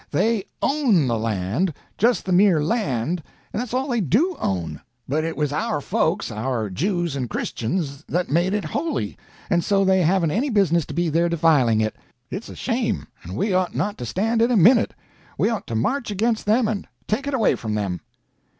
They 0.09 0.45
own 0.63 1.05
the 1.05 1.19
land, 1.19 1.75
just 1.95 2.25
the 2.25 2.31
mere 2.31 2.63
land, 2.63 3.21
and 3.53 3.61
that's 3.61 3.71
all 3.71 3.87
they 3.87 4.01
do 4.01 4.35
own; 4.39 4.81
but 5.07 5.23
it 5.23 5.37
was 5.37 5.53
our 5.53 5.79
folks, 5.79 6.31
our 6.31 6.71
Jews 6.71 7.15
and 7.15 7.29
Christians, 7.29 8.03
that 8.05 8.27
made 8.27 8.55
it 8.55 8.65
holy, 8.65 9.15
and 9.47 9.63
so 9.63 9.85
they 9.85 10.01
haven't 10.01 10.31
any 10.31 10.49
business 10.49 10.87
to 10.87 10.95
be 10.95 11.09
there 11.09 11.29
defiling 11.29 11.81
it. 11.81 11.95
It's 12.31 12.49
a 12.49 12.55
shame, 12.55 13.05
and 13.21 13.35
we 13.37 13.53
ought 13.53 13.75
not 13.75 13.95
to 13.99 14.05
stand 14.07 14.41
it 14.41 14.49
a 14.49 14.57
minute. 14.57 14.95
We 15.37 15.49
ought 15.51 15.67
to 15.67 15.75
march 15.75 16.09
against 16.09 16.47
them 16.47 16.67
and 16.67 16.87
take 17.07 17.27
it 17.27 17.35
away 17.35 17.53
from 17.53 17.75
them." 17.75 18.01